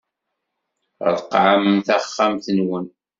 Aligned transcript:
Ṛeqqɛem 1.13 1.65
taxxamt-nwen. 1.85 2.85